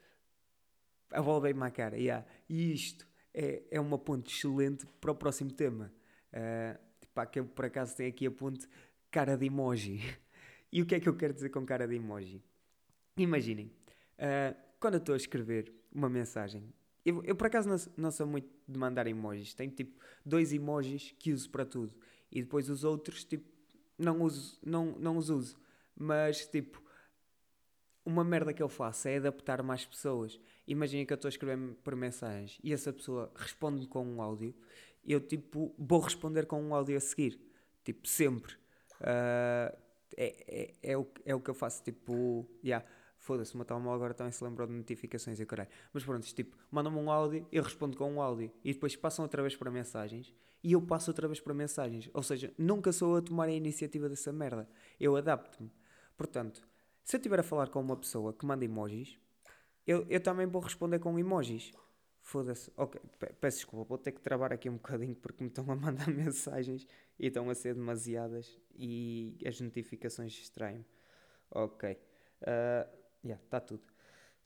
bola 1.21 1.41
veio-me 1.41 1.63
à 1.63 1.71
cara. 1.71 1.97
Yeah. 1.97 2.25
E 2.49 2.73
isto 2.73 3.07
é, 3.33 3.63
é 3.71 3.79
uma 3.79 3.97
ponte 3.97 4.33
excelente 4.33 4.85
para 4.99 5.11
o 5.11 5.15
próximo 5.15 5.51
tema. 5.51 5.91
Uh, 6.33 7.27
que 7.31 7.39
eu 7.39 7.45
por 7.45 7.65
acaso 7.65 7.95
tenho 7.95 8.09
aqui 8.09 8.25
a 8.25 8.31
ponte 8.31 8.67
cara 9.11 9.37
de 9.37 9.45
emoji. 9.45 10.01
e 10.71 10.81
o 10.81 10.85
que 10.85 10.95
é 10.95 10.99
que 10.99 11.07
eu 11.07 11.15
quero 11.15 11.33
dizer 11.33 11.49
com 11.49 11.65
cara 11.65 11.87
de 11.87 11.95
emoji? 11.95 12.41
Imaginem, 13.17 13.67
uh, 14.17 14.55
quando 14.79 14.95
eu 14.95 14.99
estou 14.99 15.13
a 15.13 15.17
escrever 15.17 15.71
uma 15.91 16.09
mensagem, 16.09 16.73
eu, 17.05 17.23
eu 17.23 17.35
por 17.35 17.47
acaso 17.47 17.69
não, 17.69 17.75
não, 17.97 18.11
sou 18.11 18.25
muito 18.25 18.49
de 18.67 18.79
mandar 18.79 19.07
emojis. 19.07 19.53
Tenho 19.53 19.71
tipo 19.71 19.99
dois 20.25 20.53
emojis 20.53 21.13
que 21.19 21.31
uso 21.31 21.49
para 21.49 21.65
tudo. 21.65 21.93
E 22.31 22.41
depois 22.41 22.69
os 22.69 22.83
outros, 22.83 23.23
tipo, 23.23 23.47
não 23.97 24.21
uso, 24.21 24.57
não, 24.65 24.97
não 24.97 25.17
os 25.17 25.29
uso. 25.29 25.55
Mas 25.95 26.47
tipo, 26.47 26.81
uma 28.05 28.23
merda 28.23 28.53
que 28.53 28.61
eu 28.61 28.69
faço 28.69 29.07
é 29.07 29.17
adaptar 29.17 29.61
mais 29.63 29.85
pessoas. 29.85 30.39
Imagina 30.67 31.05
que 31.05 31.13
eu 31.13 31.15
estou 31.15 31.27
a 31.27 31.29
escrever 31.29 31.57
por 31.83 31.95
mensagens 31.95 32.59
e 32.63 32.73
essa 32.73 32.91
pessoa 32.91 33.31
responde-me 33.35 33.87
com 33.87 34.05
um 34.05 34.21
áudio, 34.21 34.53
eu 35.05 35.19
tipo 35.19 35.73
vou 35.77 35.99
responder 35.99 36.45
com 36.45 36.61
um 36.61 36.73
áudio 36.73 36.97
a 36.97 36.99
seguir, 36.99 37.39
tipo 37.83 38.07
sempre. 38.07 38.53
Uh, 39.01 39.75
é, 40.15 40.35
é, 40.47 40.91
é, 40.91 40.97
o, 40.97 41.07
é 41.25 41.35
o 41.35 41.39
que 41.39 41.49
eu 41.49 41.53
faço, 41.53 41.83
tipo, 41.83 42.47
yeah, 42.63 42.85
foda-se, 43.17 43.55
meu 43.55 43.65
telemóvel 43.65 43.95
agora 43.95 44.13
também 44.13 44.31
se 44.31 44.43
lembrou 44.43 44.67
de 44.67 44.73
notificações 44.73 45.39
e 45.39 45.45
caralho. 45.45 45.69
Mas 45.91 46.03
pronto, 46.03 46.23
tipo, 46.23 46.57
mandam-me 46.69 46.99
um 46.99 47.09
áudio, 47.09 47.47
eu 47.51 47.63
respondo 47.63 47.97
com 47.97 48.11
um 48.11 48.21
áudio 48.21 48.51
e 48.63 48.73
depois 48.73 48.95
passam 48.95 49.23
outra 49.23 49.41
vez 49.41 49.55
para 49.55 49.71
mensagens 49.71 50.33
e 50.63 50.73
eu 50.73 50.81
passo 50.81 51.09
outra 51.09 51.27
vez 51.27 51.39
para 51.39 51.53
mensagens. 51.53 52.09
Ou 52.13 52.23
seja, 52.23 52.53
nunca 52.57 52.91
sou 52.91 53.13
eu 53.13 53.17
a 53.17 53.21
tomar 53.21 53.45
a 53.45 53.51
iniciativa 53.51 54.07
dessa 54.07 54.31
merda, 54.31 54.67
eu 54.99 55.15
adapto-me. 55.15 55.71
Portanto, 56.15 56.67
se 57.03 57.15
eu 57.15 57.19
estiver 57.19 57.39
a 57.39 57.43
falar 57.43 57.69
com 57.69 57.81
uma 57.81 57.97
pessoa 57.97 58.33
que 58.33 58.45
manda 58.45 58.63
emojis, 58.63 59.19
eu, 59.85 60.05
eu 60.09 60.21
também 60.21 60.45
vou 60.45 60.61
responder 60.61 60.99
com 60.99 61.17
emojis. 61.19 61.71
Foda-se. 62.21 62.71
Ok, 62.77 63.01
peço 63.41 63.57
desculpa, 63.57 63.85
vou 63.85 63.97
ter 63.97 64.13
que 64.13 64.21
travar 64.21 64.53
aqui 64.53 64.69
um 64.69 64.75
bocadinho 64.75 65.15
porque 65.15 65.43
me 65.43 65.49
estão 65.49 65.69
a 65.69 65.75
mandar 65.75 66.07
mensagens 66.09 66.87
e 67.19 67.27
estão 67.27 67.49
a 67.49 67.55
ser 67.55 67.75
demasiadas 67.75 68.57
e 68.73 69.37
as 69.45 69.59
notificações 69.59 70.31
distraem-me. 70.31 70.85
Ok. 71.51 71.91
Uh, 71.91 72.89
yeah, 73.25 73.43
está 73.43 73.59
tudo. 73.59 73.83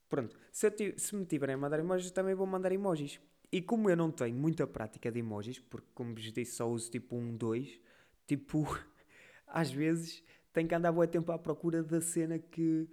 Pronto. 0.10 0.38
Se, 0.52 0.68
eu 0.68 0.98
se 0.98 1.16
me 1.16 1.26
tiverem 1.26 1.56
a 1.56 1.58
mandar 1.58 1.80
emojis, 1.80 2.10
também 2.10 2.34
vou 2.34 2.48
mandar 2.48 2.72
emojis. 2.72 3.20
E 3.52 3.62
como 3.62 3.90
eu 3.90 3.96
não 3.96 4.12
tenho 4.12 4.36
muita 4.36 4.66
prática 4.66 5.12
de 5.12 5.20
emojis, 5.20 5.60
porque 5.60 5.88
como 5.94 6.16
vos 6.16 6.32
disse, 6.32 6.56
só 6.56 6.68
uso 6.70 6.90
tipo 6.90 7.16
um, 7.16 7.36
dois, 7.36 7.80
tipo, 8.26 8.66
às 9.48 9.72
vezes 9.72 10.24
tenho 10.58 10.68
que 10.68 10.74
andar 10.74 10.92
bom 10.92 11.06
tempo 11.06 11.32
à 11.32 11.38
procura 11.38 11.84
da 11.84 12.02
cena 12.02 12.40
que, 12.40 12.90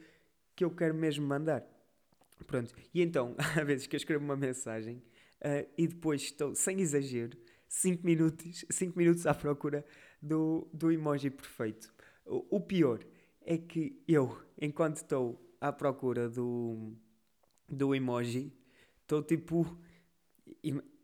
que 0.54 0.62
eu 0.62 0.70
quero 0.70 0.94
mesmo 0.94 1.26
mandar. 1.26 1.64
Pronto, 2.46 2.74
e 2.92 3.00
então, 3.00 3.34
há 3.56 3.64
vezes 3.64 3.86
que 3.86 3.96
eu 3.96 3.98
escrevo 3.98 4.22
uma 4.22 4.36
mensagem 4.36 4.96
uh, 5.40 5.66
e 5.78 5.88
depois 5.88 6.24
estou, 6.24 6.54
sem 6.54 6.80
exagero, 6.80 7.38
5 7.66 8.04
minutos, 8.04 8.66
cinco 8.70 8.98
minutos 8.98 9.26
à 9.26 9.32
procura 9.32 9.82
do, 10.20 10.68
do 10.74 10.92
emoji 10.92 11.30
perfeito. 11.30 11.90
O, 12.26 12.56
o 12.56 12.60
pior 12.60 13.00
é 13.40 13.56
que 13.56 13.98
eu, 14.06 14.38
enquanto 14.60 14.96
estou 14.96 15.40
à 15.58 15.72
procura 15.72 16.28
do, 16.28 16.92
do 17.66 17.94
emoji, 17.94 18.52
estou 19.00 19.22
tipo. 19.22 19.78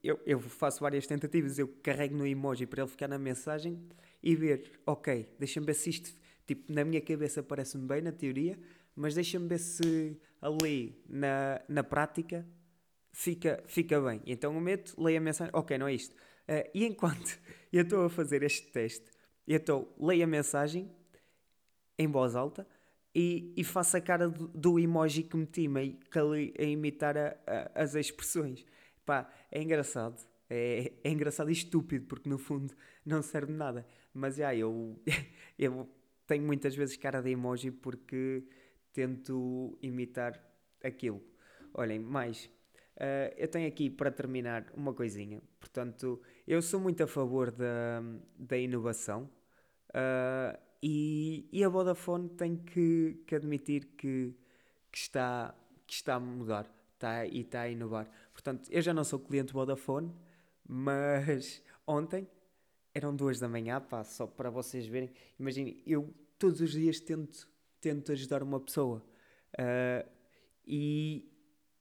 Eu, 0.02 0.18
eu 0.24 0.40
faço 0.40 0.80
várias 0.80 1.06
tentativas, 1.06 1.58
eu 1.58 1.68
carrego 1.82 2.16
no 2.16 2.26
emoji 2.26 2.66
para 2.66 2.82
ele 2.82 2.90
ficar 2.90 3.08
na 3.08 3.18
mensagem 3.18 3.82
e 4.22 4.34
ver, 4.34 4.80
ok, 4.86 5.28
deixa-me 5.38 5.66
ver 5.66 5.74
se 5.74 5.90
isto 5.90 6.20
Tipo, 6.50 6.72
na 6.72 6.84
minha 6.84 7.00
cabeça 7.00 7.44
parece-me 7.44 7.86
bem, 7.86 8.02
na 8.02 8.10
teoria, 8.10 8.58
mas 8.96 9.14
deixa-me 9.14 9.46
ver 9.46 9.60
se 9.60 10.20
ali, 10.42 11.00
na, 11.08 11.60
na 11.68 11.84
prática, 11.84 12.44
fica, 13.12 13.62
fica 13.68 14.00
bem. 14.00 14.20
Então 14.26 14.52
eu 14.52 14.60
meto, 14.60 15.00
leio 15.00 15.18
a 15.18 15.20
mensagem, 15.20 15.52
ok, 15.54 15.78
não 15.78 15.86
é 15.86 15.94
isto. 15.94 16.12
Uh, 16.48 16.68
e 16.74 16.84
enquanto 16.84 17.38
eu 17.72 17.82
estou 17.82 18.04
a 18.04 18.10
fazer 18.10 18.42
este 18.42 18.66
teste, 18.72 19.12
eu 19.46 19.58
estou, 19.58 19.94
leio 19.96 20.24
a 20.24 20.26
mensagem 20.26 20.90
em 21.96 22.08
voz 22.08 22.34
alta 22.34 22.66
e, 23.14 23.54
e 23.56 23.62
faço 23.62 23.96
a 23.96 24.00
cara 24.00 24.28
do, 24.28 24.48
do 24.48 24.76
emoji 24.80 25.22
que 25.22 25.36
meti 25.36 25.68
meio 25.68 25.98
que 25.98 26.18
ali 26.18 26.52
a 26.58 26.64
imitar 26.64 27.16
a, 27.16 27.36
a, 27.46 27.82
as 27.82 27.94
expressões. 27.94 28.66
Pá, 29.06 29.32
é 29.52 29.62
engraçado. 29.62 30.20
É, 30.48 30.94
é 31.04 31.10
engraçado 31.12 31.48
e 31.48 31.52
estúpido, 31.52 32.06
porque 32.06 32.28
no 32.28 32.38
fundo 32.38 32.74
não 33.06 33.22
serve 33.22 33.52
de 33.52 33.56
nada. 33.56 33.86
Mas 34.12 34.34
já, 34.34 34.52
eu, 34.52 35.00
eu 35.56 35.88
tenho 36.30 36.44
muitas 36.44 36.76
vezes 36.76 36.96
cara 36.96 37.20
de 37.20 37.30
emoji 37.30 37.72
porque 37.72 38.44
tento 38.92 39.76
imitar 39.82 40.40
aquilo. 40.84 41.20
Olhem, 41.74 41.98
mais. 41.98 42.44
Uh, 42.96 43.34
eu 43.36 43.48
tenho 43.48 43.66
aqui 43.66 43.90
para 43.90 44.12
terminar 44.12 44.70
uma 44.76 44.94
coisinha. 44.94 45.42
Portanto, 45.58 46.22
eu 46.46 46.62
sou 46.62 46.78
muito 46.78 47.02
a 47.02 47.08
favor 47.08 47.50
da, 47.50 48.00
da 48.38 48.56
inovação 48.56 49.28
uh, 49.88 50.56
e, 50.80 51.48
e 51.52 51.64
a 51.64 51.68
Vodafone 51.68 52.28
tem 52.28 52.56
que, 52.56 53.24
que 53.26 53.34
admitir 53.34 53.86
que, 53.96 54.32
que, 54.92 54.98
está, 54.98 55.52
que 55.84 55.94
está 55.94 56.14
a 56.14 56.20
mudar 56.20 56.72
está, 56.94 57.26
e 57.26 57.40
está 57.40 57.62
a 57.62 57.68
inovar. 57.68 58.08
Portanto, 58.32 58.68
eu 58.70 58.80
já 58.80 58.94
não 58.94 59.02
sou 59.02 59.18
cliente 59.18 59.52
Vodafone, 59.52 60.14
mas 60.64 61.60
ontem 61.84 62.28
eram 62.94 63.14
duas 63.14 63.38
da 63.38 63.48
manhã, 63.48 63.80
pá, 63.80 64.04
só 64.04 64.26
para 64.26 64.50
vocês 64.50 64.86
verem. 64.86 65.10
Imaginem, 65.38 65.82
eu 65.86 66.12
todos 66.38 66.60
os 66.60 66.72
dias 66.72 67.00
tento, 67.00 67.48
tento 67.80 68.12
ajudar 68.12 68.42
uma 68.42 68.58
pessoa. 68.58 69.04
Uh, 69.54 70.08
e, 70.66 71.30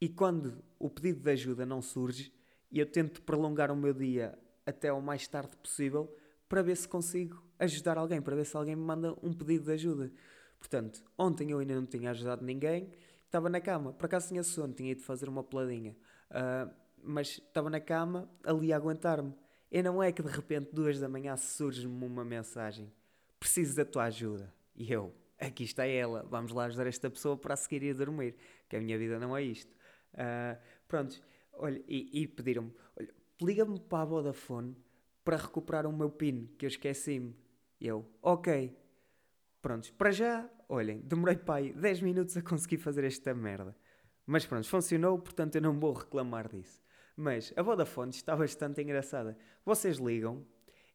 e 0.01 0.09
quando 0.09 0.63
o 0.77 0.89
pedido 0.89 1.21
de 1.21 1.31
ajuda 1.31 1.65
não 1.65 1.81
surge, 1.81 2.33
eu 2.71 2.85
tento 2.85 3.21
prolongar 3.21 3.71
o 3.71 3.75
meu 3.75 3.93
dia 3.93 4.37
até 4.65 4.91
o 4.91 5.01
mais 5.01 5.27
tarde 5.27 5.55
possível 5.57 6.15
para 6.47 6.61
ver 6.61 6.75
se 6.75 6.87
consigo 6.87 7.43
ajudar 7.57 7.97
alguém, 7.97 8.21
para 8.21 8.35
ver 8.35 8.45
se 8.45 8.55
alguém 8.55 8.75
me 8.75 8.83
manda 8.83 9.15
um 9.23 9.33
pedido 9.33 9.65
de 9.65 9.71
ajuda. 9.71 10.11
Portanto, 10.59 11.03
ontem 11.17 11.51
eu 11.51 11.59
ainda 11.59 11.75
não 11.75 11.85
tinha 11.85 12.11
ajudado 12.11 12.43
ninguém, 12.43 12.91
estava 13.25 13.49
na 13.49 13.61
cama, 13.61 13.93
por 13.93 14.05
acaso 14.05 14.27
tinha 14.27 14.43
sono, 14.43 14.73
tinha 14.73 14.91
ido 14.91 15.01
fazer 15.01 15.29
uma 15.29 15.43
peladinha, 15.43 15.95
uh, 16.31 16.71
mas 17.01 17.29
estava 17.29 17.69
na 17.69 17.79
cama 17.79 18.29
ali 18.43 18.73
a 18.73 18.77
aguentar-me. 18.77 19.33
E 19.71 19.83
não 19.83 20.01
é 20.01 20.11
que 20.11 20.23
de 20.23 20.29
repente, 20.29 20.69
duas 20.73 20.99
da 20.99 21.07
manhã, 21.07 21.35
surge-me 21.37 22.05
uma 22.05 22.25
mensagem: 22.25 22.91
preciso 23.39 23.75
da 23.75 23.85
tua 23.85 24.05
ajuda. 24.05 24.53
E 24.75 24.91
eu, 24.91 25.13
aqui 25.39 25.63
está 25.63 25.85
ela, 25.85 26.25
vamos 26.29 26.51
lá 26.51 26.65
ajudar 26.65 26.87
esta 26.87 27.09
pessoa 27.09 27.37
para 27.37 27.53
a 27.53 27.57
seguir 27.57 27.83
ir 27.83 27.93
dormir, 27.93 28.35
que 28.67 28.75
a 28.75 28.81
minha 28.81 28.97
vida 28.97 29.19
não 29.19 29.35
é 29.35 29.43
isto. 29.43 29.71
Uh, 30.13 30.57
pronto, 30.87 31.21
olha, 31.53 31.81
e, 31.87 32.21
e 32.21 32.27
pediram-me: 32.27 32.73
liga-me 33.41 33.79
para 33.79 34.03
a 34.03 34.05
Vodafone 34.05 34.75
para 35.23 35.37
recuperar 35.37 35.85
o 35.85 35.93
meu 35.93 36.09
PIN, 36.09 36.47
que 36.57 36.65
eu 36.65 36.69
esqueci-me. 36.69 37.35
Eu, 37.79 38.05
ok. 38.21 38.75
Prontos, 39.61 39.91
para 39.91 40.11
já, 40.11 40.49
olhem, 40.67 41.01
demorei 41.01 41.35
pai 41.35 41.73
10 41.73 42.01
minutos 42.01 42.35
a 42.37 42.41
conseguir 42.41 42.77
fazer 42.77 43.03
esta 43.03 43.33
merda. 43.33 43.75
Mas 44.25 44.45
pronto, 44.45 44.67
funcionou, 44.67 45.19
portanto 45.19 45.55
eu 45.55 45.61
não 45.61 45.77
vou 45.79 45.93
reclamar 45.93 46.47
disso. 46.47 46.81
Mas 47.21 47.51
a 47.57 47.61
Vodafone 47.61 48.11
está 48.11 48.33
bastante 48.33 48.81
engraçada. 48.81 49.37
Vocês 49.65 49.97
ligam, 49.97 50.45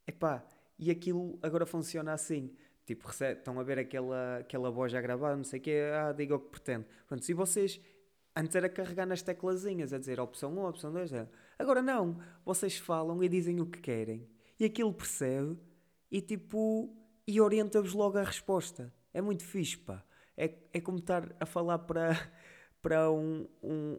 epá, 0.06 0.42
e 0.78 0.90
aquilo 0.90 1.38
agora 1.42 1.66
funciona 1.66 2.14
assim. 2.14 2.50
Tipo, 2.86 3.10
estão 3.10 3.60
a 3.60 3.62
ver 3.62 3.78
aquela, 3.78 4.38
aquela 4.38 4.70
voz 4.70 4.90
já 4.90 5.02
gravada, 5.02 5.36
não 5.36 5.44
sei 5.44 5.60
o 5.60 5.62
quê, 5.62 5.82
ah, 5.92 6.12
diga 6.12 6.34
o 6.34 6.40
que 6.40 6.48
pretende. 6.48 6.86
Pronto, 7.06 7.22
se 7.22 7.34
vocês 7.34 7.78
antes 8.34 8.56
era 8.56 8.70
carregar 8.70 9.04
nas 9.04 9.20
teclazinhas, 9.20 9.92
a 9.92 9.98
dizer 9.98 10.18
opção 10.18 10.50
1, 10.56 10.64
opção 10.66 10.90
2, 10.94 11.12
é. 11.12 11.28
agora 11.58 11.82
não, 11.82 12.18
vocês 12.42 12.78
falam 12.78 13.22
e 13.22 13.28
dizem 13.28 13.60
o 13.60 13.66
que 13.66 13.80
querem. 13.80 14.26
E 14.58 14.64
aquilo 14.64 14.94
percebe 14.94 15.58
e 16.10 16.22
tipo, 16.22 16.96
e 17.26 17.38
orienta-vos 17.38 17.92
logo 17.92 18.16
a 18.16 18.22
resposta. 18.22 18.90
É 19.12 19.20
muito 19.20 19.44
fixe, 19.44 19.76
pá. 19.76 20.02
É, 20.38 20.54
é 20.72 20.80
como 20.80 20.96
estar 20.96 21.36
a 21.38 21.44
falar 21.44 21.80
para, 21.80 22.12
para 22.84 23.10
um, 23.10 23.48
um, 23.62 23.98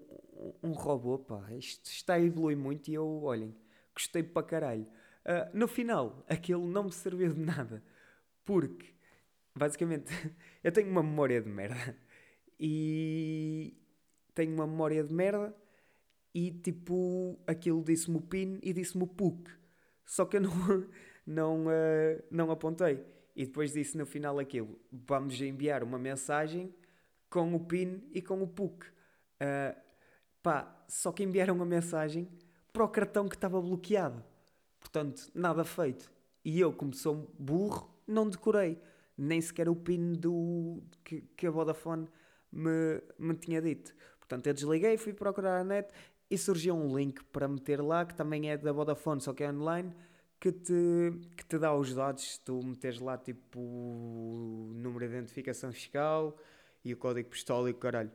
um 0.62 0.72
robô, 0.74 1.18
pá. 1.18 1.52
Isto 1.54 1.88
está 1.88 2.14
a 2.14 2.22
evoluir 2.22 2.56
muito 2.56 2.88
e 2.88 2.94
eu, 2.94 3.24
olhem, 3.24 3.52
gostei 3.96 4.22
para 4.22 4.46
caralho. 4.46 4.84
Uh, 5.26 5.58
no 5.58 5.68
final, 5.68 6.24
aquilo 6.30 6.68
não 6.68 6.84
me 6.84 6.92
serviu 6.92 7.34
de 7.34 7.40
nada. 7.40 7.84
Porque, 8.46 8.94
basicamente, 9.56 10.12
eu 10.64 10.72
tenho 10.72 10.92
uma 10.92 11.02
memória 11.02 11.42
de 11.42 11.50
merda. 11.50 11.98
E 12.60 13.76
tenho 14.36 14.54
uma 14.54 14.68
memória 14.68 15.04
de 15.04 15.12
merda. 15.12 15.56
E, 16.32 16.52
tipo, 16.52 17.40
aquilo 17.48 17.84
disse-me 17.84 18.18
o 18.18 18.22
PIN 18.22 18.60
e 18.62 18.72
disse-me 18.72 19.04
o 19.04 19.08
PUC. 19.08 19.50
Só 20.06 20.26
que 20.26 20.38
eu 20.38 20.42
não, 20.42 20.52
não, 21.26 21.66
uh, 21.66 22.24
não 22.30 22.52
apontei. 22.52 23.04
E 23.36 23.48
depois 23.48 23.74
disse 23.74 23.98
no 23.98 24.06
final 24.06 24.38
aquilo: 24.38 24.80
vamos 24.92 25.42
enviar 25.42 25.82
uma 25.82 25.98
mensagem 25.98 26.72
com 27.30 27.54
o 27.56 27.60
PIN 27.60 28.04
e 28.12 28.22
com 28.22 28.42
o 28.42 28.48
PUC. 28.48 28.86
Uh, 28.86 29.80
pá, 30.42 30.84
só 30.88 31.12
que 31.12 31.24
enviaram 31.24 31.56
uma 31.56 31.66
mensagem 31.66 32.30
para 32.72 32.84
o 32.84 32.90
cartão 32.90 33.28
que 33.28 33.36
estava 33.36 33.60
bloqueado. 33.62 34.24
Portanto, 34.80 35.30
nada 35.34 35.64
feito. 35.64 36.12
E 36.44 36.60
eu, 36.60 36.72
como 36.72 36.94
sou 36.94 37.34
burro, 37.40 37.90
não 38.08 38.30
decorei. 38.30 38.80
Nem 39.18 39.42
sequer 39.42 39.70
o 39.70 39.76
PIN 39.76 40.14
do, 40.14 40.84
que, 41.04 41.22
que 41.36 41.48
a 41.48 41.52
Vodafone 41.52 42.08
me, 42.52 43.02
me 43.18 43.34
tinha 43.36 43.62
dito. 43.62 43.96
Portanto, 44.20 44.48
eu 44.48 44.54
desliguei, 44.54 44.98
fui 44.98 45.14
procurar 45.14 45.60
a 45.60 45.64
net 45.64 45.92
e 46.30 46.38
surgiu 46.38 46.76
um 46.76 46.96
link 46.96 47.24
para 47.26 47.48
meter 47.48 47.82
lá, 47.82 48.06
que 48.06 48.14
também 48.14 48.50
é 48.50 48.58
da 48.58 48.72
Vodafone, 48.72 49.22
só 49.22 49.34
que 49.34 49.44
é 49.44 49.52
online, 49.52 49.94
que 50.40 50.52
te, 50.52 50.74
que 51.38 51.46
te 51.46 51.58
dá 51.58 51.74
os 51.74 51.94
dados. 51.94 52.38
Tu 52.40 52.62
meteres 52.64 53.00
lá, 53.00 53.18
tipo, 53.18 53.60
número 54.74 55.08
de 55.08 55.16
identificação 55.16 55.72
fiscal 55.72 56.38
e 56.86 56.94
o 56.94 56.98
código 56.98 57.30
postal 57.30 57.68
e 57.68 57.72
o 57.72 57.76
caralho. 57.76 58.12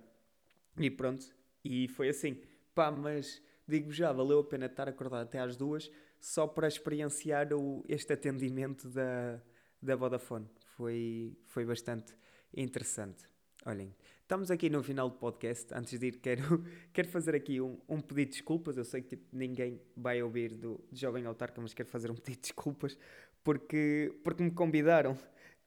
E 0.78 0.90
pronto, 0.90 1.26
e 1.62 1.88
foi 1.88 2.08
assim. 2.08 2.40
Pá, 2.74 2.90
mas 2.90 3.42
digo 3.66 3.92
já, 3.92 4.12
valeu 4.12 4.38
a 4.38 4.44
pena 4.44 4.66
estar 4.66 4.88
acordado 4.88 5.24
até 5.24 5.40
às 5.40 5.56
duas 5.56 5.90
só 6.20 6.46
para 6.46 6.68
experienciar 6.68 7.52
o, 7.52 7.84
este 7.88 8.12
atendimento 8.12 8.88
da, 8.88 9.40
da 9.82 9.96
Vodafone. 9.96 10.48
Foi, 10.76 11.36
foi 11.46 11.64
bastante 11.64 12.14
interessante. 12.56 13.24
Olhem, 13.66 13.94
estamos 14.22 14.50
aqui 14.50 14.70
no 14.70 14.82
final 14.82 15.10
do 15.10 15.16
podcast. 15.16 15.74
Antes 15.74 15.98
de 15.98 16.06
ir, 16.06 16.20
quero, 16.20 16.64
quero 16.92 17.08
fazer 17.08 17.34
aqui 17.34 17.60
um, 17.60 17.78
um 17.88 18.00
pedido 18.00 18.30
de 18.30 18.36
desculpas. 18.36 18.76
Eu 18.76 18.84
sei 18.84 19.02
que 19.02 19.16
tipo, 19.16 19.24
ninguém 19.36 19.80
vai 19.96 20.22
ouvir 20.22 20.54
do, 20.54 20.80
de 20.90 21.00
Jovem 21.00 21.26
Autarca, 21.26 21.60
mas 21.60 21.74
quero 21.74 21.88
fazer 21.88 22.10
um 22.10 22.14
pedido 22.14 22.36
de 22.36 22.42
desculpas 22.42 22.96
porque, 23.42 24.18
porque 24.22 24.42
me 24.42 24.50
convidaram. 24.50 25.18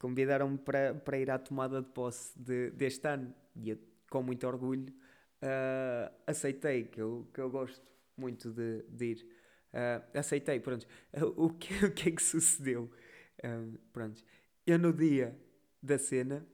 Convidaram-me 0.03 0.57
para, 0.57 0.93
para 0.93 1.17
ir 1.17 1.31
à 1.31 1.39
tomada 1.39 1.81
de 1.81 1.88
posse 1.88 2.38
de, 2.38 2.72
deste 2.72 3.07
ano 3.07 3.33
e 3.55 3.69
eu, 3.69 3.77
com 4.10 4.22
muito 4.22 4.45
orgulho, 4.45 4.93
uh, 5.41 6.13
aceitei, 6.27 6.83
que 6.83 7.00
eu, 7.00 7.25
que 7.33 7.39
eu 7.39 7.50
gosto 7.50 7.81
muito 8.17 8.51
de, 8.51 8.83
de 8.89 9.05
ir. 9.05 9.25
Uh, 9.74 10.19
aceitei, 10.19 10.60
pronto. 10.60 10.86
Uh, 11.13 11.45
o, 11.45 11.50
que, 11.51 11.86
o 11.86 11.91
que 11.93 12.10
é 12.10 12.12
que 12.12 12.22
sucedeu? 12.22 12.91
Uh, 13.45 13.79
pronto. 13.93 14.22
Eu 14.67 14.77
no 14.77 14.91
dia 14.91 15.39
da 15.81 15.98
cena 15.98 16.45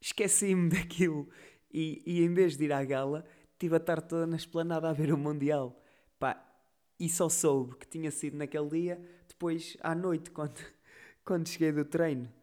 esqueci-me 0.00 0.68
daquilo 0.68 1.28
e, 1.72 2.02
e 2.04 2.24
em 2.24 2.34
vez 2.34 2.56
de 2.56 2.64
ir 2.64 2.72
à 2.72 2.84
gala, 2.84 3.24
tive 3.56 3.76
a 3.76 3.80
tarde 3.80 4.08
toda 4.08 4.26
na 4.26 4.36
esplanada 4.36 4.90
a 4.90 4.92
ver 4.92 5.12
o 5.12 5.16
Mundial. 5.16 5.80
Pá, 6.18 6.44
e 6.98 7.08
só 7.08 7.28
soube 7.28 7.76
que 7.76 7.86
tinha 7.86 8.10
sido 8.10 8.36
naquele 8.36 8.68
dia 8.68 9.00
depois 9.28 9.76
à 9.80 9.94
noite, 9.94 10.32
quando, 10.32 10.58
quando 11.24 11.48
cheguei 11.48 11.70
do 11.70 11.84
treino. 11.84 12.36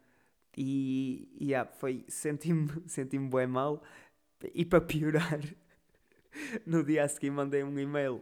E, 0.57 1.27
e 1.39 1.49
yeah, 1.49 1.69
foi, 1.69 2.05
senti-me 2.07 2.69
senti 2.87 3.17
bem 3.19 3.47
mal. 3.47 3.83
E 4.53 4.63
para 4.63 4.81
piorar, 4.81 5.41
no 6.65 6.83
dia 6.83 7.03
a 7.03 7.07
seguir 7.07 7.31
mandei 7.31 7.63
um 7.63 7.77
e-mail 7.77 8.15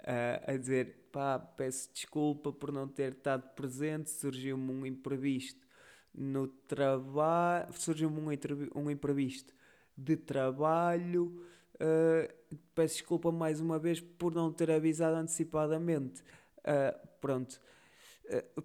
uh, 0.00 0.52
a 0.52 0.56
dizer: 0.56 1.08
pá, 1.12 1.38
peço 1.38 1.90
desculpa 1.92 2.52
por 2.52 2.72
não 2.72 2.86
ter 2.86 3.12
estado 3.12 3.48
presente, 3.54 4.10
surgiu-me 4.10 4.70
um 4.72 4.86
imprevisto 4.86 5.66
no 6.14 6.48
trabalho, 6.48 7.72
surgiu-me 7.74 8.20
um, 8.20 8.28
um 8.74 8.90
imprevisto 8.90 9.54
de 9.96 10.16
trabalho. 10.16 11.42
Uh, 11.74 12.58
peço 12.74 12.96
desculpa 12.96 13.30
mais 13.30 13.60
uma 13.60 13.78
vez 13.78 14.00
por 14.00 14.34
não 14.34 14.52
ter 14.52 14.70
avisado 14.70 15.16
antecipadamente. 15.16 16.22
Uh, 16.58 17.08
pronto, 17.20 17.60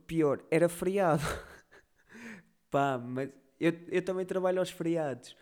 pior, 0.07 0.43
era 0.49 0.67
feriado. 0.67 1.23
Pá, 2.73 2.97
mas 2.97 3.29
eu, 3.59 3.71
eu 3.89 4.01
também 4.03 4.25
trabalho 4.25 4.59
aos 4.59 4.71
feriados. 4.71 5.35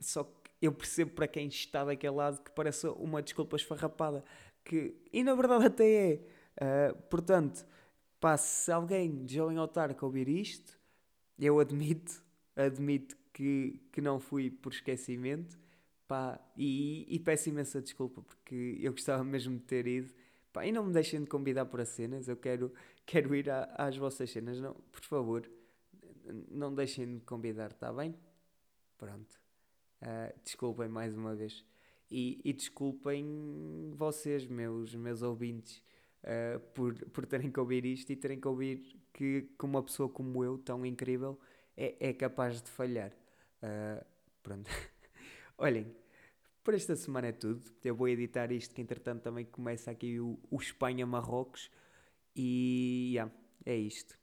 só 0.00 0.24
que 0.24 0.50
eu 0.60 0.72
percebo 0.72 1.12
para 1.12 1.28
quem 1.28 1.48
está 1.48 1.84
daquele 1.84 2.14
lado 2.14 2.42
que 2.42 2.50
parece 2.52 2.86
uma 2.88 3.22
desculpa 3.22 3.56
esfarrapada 3.56 4.24
que, 4.64 4.96
e 5.12 5.22
na 5.24 5.34
verdade 5.34 5.66
até 5.66 6.12
é. 6.12 6.92
Uh, 6.92 6.96
portanto, 7.10 7.66
pá, 8.20 8.36
se 8.36 8.72
alguém 8.72 9.24
de 9.24 9.34
jovem 9.36 9.58
autarca 9.58 10.04
ouvir 10.06 10.28
isto, 10.28 10.78
eu 11.38 11.60
admito, 11.60 12.22
admito 12.56 13.16
que, 13.32 13.80
que 13.92 14.00
não 14.00 14.20
fui 14.20 14.50
por 14.50 14.72
esquecimento, 14.72 15.58
Pá, 16.08 16.40
e, 16.56 17.06
e 17.08 17.18
peço 17.18 17.48
imensa 17.48 17.82
desculpa 17.82 18.22
porque 18.22 18.78
eu 18.80 18.92
gostava 18.92 19.24
mesmo 19.24 19.56
de 19.58 19.64
ter 19.64 19.86
ido. 19.88 20.12
Pá, 20.52 20.66
e 20.66 20.72
não 20.72 20.84
me 20.84 20.92
deixem 20.92 21.20
de 21.20 21.26
convidar 21.28 21.66
para 21.66 21.84
cenas, 21.84 22.28
eu 22.28 22.36
quero, 22.36 22.72
quero 23.06 23.34
ir 23.34 23.50
à- 23.50 23.74
às 23.76 23.96
vossas 23.96 24.30
cenas, 24.30 24.60
não, 24.60 24.74
por 24.92 25.02
favor, 25.02 25.50
não 26.50 26.74
deixem 26.74 27.06
de 27.06 27.12
me 27.12 27.20
convidar, 27.20 27.70
está 27.70 27.92
bem? 27.92 28.14
Pronto. 28.98 29.40
Ah, 30.00 30.32
desculpem 30.44 30.88
mais 30.88 31.16
uma 31.16 31.34
vez. 31.34 31.64
E, 32.10 32.40
e 32.44 32.52
desculpem 32.52 33.92
vocês, 33.94 34.46
meus, 34.46 34.94
meus 34.94 35.22
ouvintes, 35.22 35.82
ah, 36.24 36.60
por, 36.74 36.94
por 37.10 37.26
terem 37.26 37.50
que 37.50 37.60
ouvir 37.60 37.84
isto 37.84 38.10
e 38.10 38.16
terem 38.16 38.40
que 38.40 38.48
ouvir 38.48 38.96
que, 39.12 39.48
que 39.58 39.64
uma 39.64 39.82
pessoa 39.82 40.08
como 40.08 40.44
eu, 40.44 40.58
tão 40.58 40.84
incrível, 40.84 41.38
é, 41.76 41.96
é 42.10 42.12
capaz 42.12 42.62
de 42.62 42.70
falhar. 42.70 43.12
Ah, 43.62 44.04
pronto. 44.42 44.70
Olhem, 45.58 45.86
por 46.62 46.74
esta 46.74 46.96
semana 46.96 47.28
é 47.28 47.32
tudo. 47.32 47.62
Eu 47.84 47.94
vou 47.94 48.08
editar 48.08 48.50
isto, 48.52 48.74
que 48.74 48.82
entretanto 48.82 49.22
também 49.22 49.44
começa 49.44 49.90
aqui 49.90 50.20
o, 50.20 50.38
o 50.50 50.60
Espanha-Marrocos. 50.60 51.70
E 52.34 53.12
yeah, 53.12 53.32
é 53.64 53.76
isto. 53.76 54.18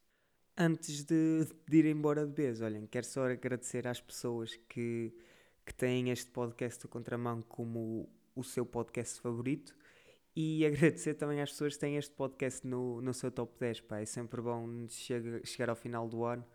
Antes 0.55 1.03
de, 1.03 1.47
de 1.67 1.77
ir 1.77 1.85
embora 1.87 2.27
de 2.27 2.33
vez, 2.33 2.61
olhem, 2.61 2.85
quero 2.85 3.05
só 3.07 3.25
agradecer 3.27 3.87
às 3.87 3.99
pessoas 3.99 4.55
que, 4.69 5.11
que 5.65 5.73
têm 5.73 6.11
este 6.11 6.29
podcast 6.29 6.79
do 6.83 6.87
Contramão 6.87 7.41
como 7.41 8.07
o, 8.35 8.43
seu 8.43 8.63
podcast 8.63 9.19
favorito 9.19 9.75
e 10.35 10.63
agradecer 10.65 11.15
também 11.15 11.41
às 11.41 11.49
pessoas 11.51 11.73
que 11.73 11.79
têm 11.79 11.97
este 11.97 12.13
podcast 12.13 12.67
no, 12.67 13.01
no 13.01 13.13
seu 13.15 13.31
top 13.31 13.59
10. 13.59 13.81
Pá. 13.81 13.99
É 13.99 14.05
sempre 14.05 14.41
bom 14.41 14.85
chega- 14.89 15.43
chegar 15.43 15.69
ao 15.71 15.75
final 15.75 16.07
do 16.07 16.23
ano, 16.23 16.45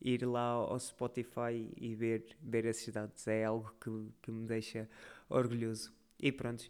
ir 0.00 0.26
lá 0.26 0.40
ao 0.48 0.78
Spotify 0.80 1.72
e 1.76 1.94
ver, 1.94 2.36
ver 2.42 2.64
esses 2.64 2.92
dados. 2.92 3.24
É 3.28 3.44
algo 3.44 3.72
que, 3.80 3.90
que 4.20 4.32
me 4.32 4.46
deixa 4.48 4.88
orgulhoso. 5.28 5.92
E 6.18 6.32
pronto, 6.32 6.64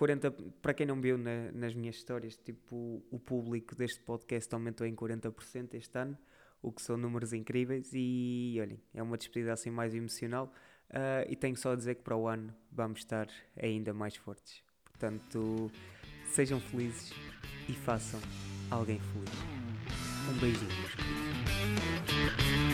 40, 0.00 0.30
para 0.62 0.72
quem 0.72 0.86
não 0.86 0.98
viu 0.98 1.18
na- 1.18 1.52
nas 1.52 1.74
minhas 1.74 1.96
histórias, 1.96 2.34
tipo, 2.38 3.04
o 3.10 3.18
público 3.18 3.74
deste 3.76 4.00
podcast 4.00 4.52
aumentou 4.54 4.86
em 4.86 4.94
40% 4.94 5.74
este 5.74 5.98
ano, 5.98 6.16
o 6.62 6.72
que 6.72 6.80
são 6.80 6.96
números 6.96 7.34
incríveis. 7.34 7.90
E 7.92 8.56
olhem, 8.62 8.80
é 8.94 9.02
uma 9.02 9.18
despedida 9.18 9.52
assim 9.52 9.68
mais 9.70 9.94
emocional. 9.94 10.50
ah, 10.92 11.24
e 11.28 11.36
tenho 11.36 11.54
só 11.56 11.72
a 11.72 11.76
dizer 11.76 11.94
que 11.96 12.02
para 12.02 12.16
o 12.16 12.26
ano 12.26 12.52
vamos 12.72 12.98
estar 13.00 13.28
ainda 13.62 13.92
mais 13.94 14.16
fortes. 14.16 14.60
Portanto, 14.86 15.70
sejam 16.32 16.58
felizes 16.58 17.12
e 17.68 17.72
façam 17.74 18.18
alguém 18.70 18.98
feliz. 18.98 19.30
Um 20.28 20.38
beijinho, 20.40 20.72
meus 20.80 20.94
queridos. 20.96 22.69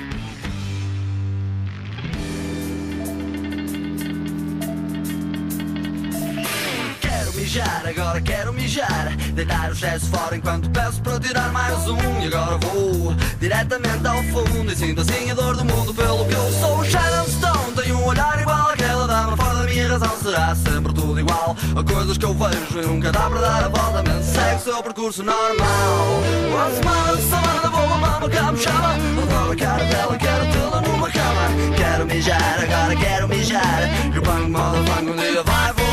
Mijar, 7.56 7.82
agora 7.86 8.20
quero 8.20 8.52
mijar. 8.52 9.16
Deitar 9.32 9.70
o 9.70 9.72
excesso 9.72 10.06
fora 10.10 10.36
enquanto 10.36 10.68
peço 10.70 11.00
para 11.00 11.18
tirar 11.18 11.50
mais 11.52 11.88
um. 11.88 11.96
E 12.20 12.26
agora 12.26 12.58
vou 12.58 13.14
diretamente 13.40 14.06
ao 14.06 14.22
fundo 14.24 14.72
E 14.72 14.76
sinto 14.76 15.00
assim 15.00 15.30
a 15.30 15.34
dor 15.34 15.56
do 15.56 15.64
mundo 15.64 15.94
pelo 15.94 16.26
que 16.26 16.34
eu 16.34 16.52
sou. 16.52 16.84
Sharon 16.84 17.26
Stone, 17.26 17.72
tenho 17.82 17.98
um 17.98 18.06
olhar 18.06 18.40
igual 18.40 18.70
àquela 18.70 19.06
dama. 19.06 19.36
Fora 19.36 19.54
da 19.54 19.64
minha 19.64 19.88
razão 19.88 20.16
será 20.22 20.54
sempre 20.54 20.92
tudo 20.92 21.18
igual. 21.18 21.56
Há 21.74 21.82
coisas 21.82 22.18
que 22.18 22.24
eu 22.24 22.34
vejo 22.34 22.80
e 22.82 22.86
nunca 22.86 23.10
dá 23.10 23.30
para 23.30 23.40
dar 23.40 23.64
a 23.64 23.68
volta. 23.68 24.02
Mente 24.02 24.26
segue 24.26 24.56
o 24.56 24.60
seu 24.60 24.82
percurso 24.82 25.22
normal. 25.22 26.22
Uma 26.50 26.70
semana 26.70 27.16
de 27.16 27.22
semana 27.22 27.70
vou 27.70 27.84
a 27.84 27.98
mama 27.98 28.28
que 28.28 28.52
me 28.52 28.58
chama. 28.58 28.94
Adoro 29.22 29.52
a 29.52 29.56
cara 29.56 29.84
dela, 29.84 30.16
quero 30.18 30.52
tê-la 30.52 30.80
numa 30.82 31.10
cama. 31.10 31.74
Quero 31.76 32.06
mijar, 32.06 32.58
agora 32.62 32.96
quero 32.96 33.28
mijar. 33.28 33.80
E 34.14 34.18
o 34.18 34.22
punk 34.22 34.50
motherfucker 34.50 35.12
um 35.12 35.16
dia 35.16 35.42
vai 35.42 35.72
voltar 35.72 35.85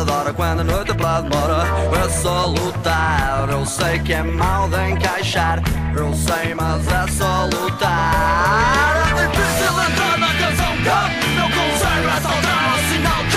fora 0.00 0.04
da 0.04 0.12
hora 0.12 0.32
quando 0.32 0.60
a 0.60 0.64
noite 0.64 0.94
para 0.94 1.20
demora. 1.22 1.64
É 2.04 2.08
só 2.08 2.46
lutar, 2.46 3.48
eu 3.50 3.64
sei 3.66 3.98
que 4.00 4.12
é 4.12 4.22
mau 4.22 4.68
de 4.68 4.90
encaixar, 4.90 5.62
eu 5.96 6.12
sei, 6.14 6.54
mas 6.54 6.86
é 6.86 7.06
só 7.12 7.44
lutar. 7.46 9.12
É 9.18 9.26
difícil 9.26 9.72
entrar 9.82 10.18
na 10.18 10.28
canção 10.34 10.76
que 10.76 11.28
não 11.36 11.50
consigo 11.50 12.08
assaltar 12.16 12.74
o 12.74 12.78
sinal 12.88 13.22
que 13.30 13.36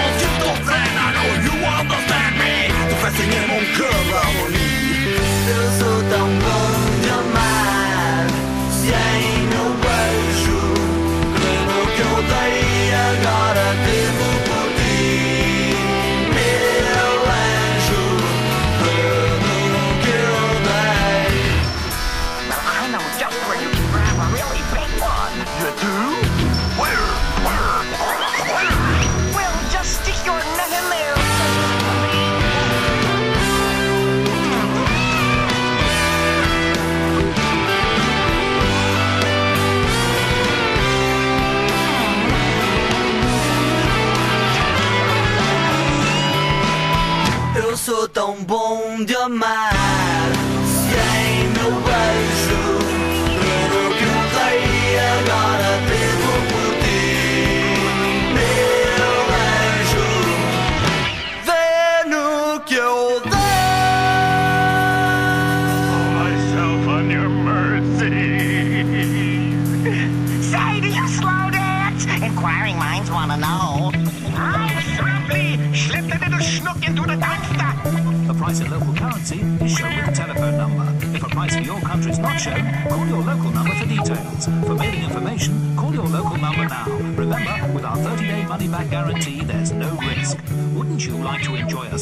want 0.00 0.20
you 0.20 0.30
to 0.40 0.50
friend, 0.64 0.94
I 0.98 1.08
know 1.14 1.32
you 1.44 1.54
understand 1.64 2.34
me. 2.38 2.54
Thing 3.14 3.32
in 3.32 3.48
one 3.48 3.66
color 3.76 4.13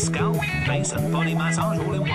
Skull, 0.02 0.40
base 0.66 0.90
and 0.90 1.12
body 1.12 1.32
massage 1.32 1.78
all 1.78 1.94
in 1.94 2.00
one. 2.00 2.11